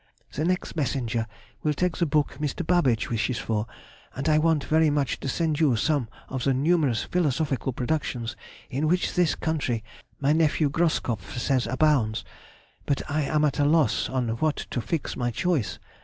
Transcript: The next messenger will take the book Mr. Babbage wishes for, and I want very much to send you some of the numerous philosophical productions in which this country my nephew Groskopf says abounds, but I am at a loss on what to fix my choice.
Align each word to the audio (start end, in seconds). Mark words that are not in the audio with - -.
The 0.33 0.43
next 0.45 0.75
messenger 0.75 1.27
will 1.61 1.75
take 1.75 1.97
the 1.97 2.07
book 2.07 2.37
Mr. 2.39 2.65
Babbage 2.65 3.11
wishes 3.11 3.37
for, 3.37 3.67
and 4.15 4.27
I 4.27 4.39
want 4.39 4.63
very 4.63 4.89
much 4.89 5.19
to 5.19 5.29
send 5.29 5.59
you 5.59 5.75
some 5.75 6.09
of 6.27 6.43
the 6.43 6.55
numerous 6.55 7.03
philosophical 7.03 7.71
productions 7.71 8.35
in 8.67 8.87
which 8.87 9.13
this 9.13 9.35
country 9.35 9.83
my 10.19 10.33
nephew 10.33 10.71
Groskopf 10.71 11.37
says 11.37 11.67
abounds, 11.67 12.25
but 12.87 13.03
I 13.11 13.21
am 13.21 13.45
at 13.45 13.59
a 13.59 13.63
loss 13.65 14.09
on 14.09 14.29
what 14.37 14.55
to 14.71 14.81
fix 14.81 15.15
my 15.15 15.29
choice. 15.29 15.77